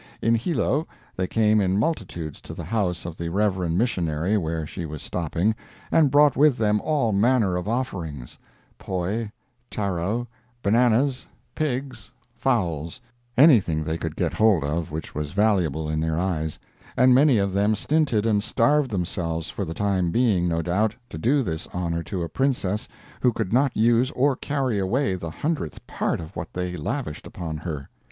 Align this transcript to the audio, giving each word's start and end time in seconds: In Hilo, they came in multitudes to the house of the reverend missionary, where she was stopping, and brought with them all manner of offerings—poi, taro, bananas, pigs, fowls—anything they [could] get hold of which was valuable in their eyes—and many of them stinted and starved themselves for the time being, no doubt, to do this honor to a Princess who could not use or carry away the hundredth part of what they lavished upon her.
In 0.19 0.33
Hilo, 0.33 0.87
they 1.15 1.27
came 1.27 1.61
in 1.61 1.77
multitudes 1.77 2.41
to 2.41 2.55
the 2.55 2.63
house 2.63 3.05
of 3.05 3.19
the 3.19 3.29
reverend 3.29 3.77
missionary, 3.77 4.35
where 4.35 4.65
she 4.65 4.83
was 4.83 5.03
stopping, 5.03 5.53
and 5.91 6.09
brought 6.09 6.35
with 6.35 6.57
them 6.57 6.81
all 6.81 7.11
manner 7.11 7.55
of 7.55 7.67
offerings—poi, 7.67 9.31
taro, 9.69 10.27
bananas, 10.63 11.27
pigs, 11.53 12.11
fowls—anything 12.35 13.83
they 13.83 13.99
[could] 13.99 14.15
get 14.15 14.33
hold 14.33 14.63
of 14.63 14.89
which 14.89 15.13
was 15.13 15.33
valuable 15.33 15.87
in 15.87 15.99
their 15.99 16.17
eyes—and 16.17 17.13
many 17.13 17.37
of 17.37 17.53
them 17.53 17.75
stinted 17.75 18.25
and 18.25 18.41
starved 18.43 18.89
themselves 18.89 19.51
for 19.51 19.65
the 19.65 19.75
time 19.75 20.09
being, 20.09 20.47
no 20.47 20.63
doubt, 20.63 20.95
to 21.11 21.19
do 21.19 21.43
this 21.43 21.67
honor 21.73 22.01
to 22.01 22.23
a 22.23 22.27
Princess 22.27 22.87
who 23.21 23.31
could 23.31 23.53
not 23.53 23.77
use 23.77 24.09
or 24.15 24.35
carry 24.35 24.79
away 24.79 25.13
the 25.13 25.29
hundredth 25.29 25.85
part 25.85 26.19
of 26.19 26.35
what 26.35 26.53
they 26.53 26.75
lavished 26.75 27.27
upon 27.27 27.57
her. 27.57 27.87